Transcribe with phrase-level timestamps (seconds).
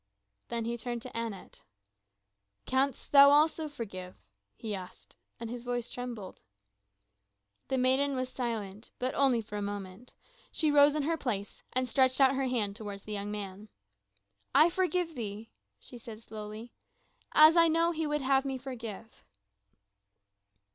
[0.47, 1.61] Then he turned to Anat.
[2.65, 4.15] "Canst thou also forgive?"
[4.55, 6.41] he asked, and his voice trembled.
[7.67, 10.13] The maiden was silent, but only for a moment.
[10.51, 13.69] She rose in her place, and stretched out her hand toward the young man.
[14.55, 16.73] "I forgive thee," she said slowly,
[17.33, 19.23] "as I know he would have me forgive."